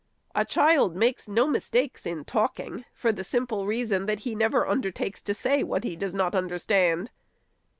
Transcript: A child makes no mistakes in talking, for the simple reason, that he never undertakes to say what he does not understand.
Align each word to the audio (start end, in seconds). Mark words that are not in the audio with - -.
A 0.33 0.45
child 0.45 0.95
makes 0.95 1.27
no 1.27 1.45
mistakes 1.45 2.07
in 2.07 2.25
talking, 2.25 2.85
for 2.91 3.11
the 3.11 3.23
simple 3.23 3.67
reason, 3.67 4.07
that 4.07 4.21
he 4.21 4.33
never 4.33 4.65
undertakes 4.67 5.21
to 5.21 5.35
say 5.35 5.61
what 5.61 5.83
he 5.83 5.95
does 5.95 6.15
not 6.15 6.33
understand. 6.33 7.11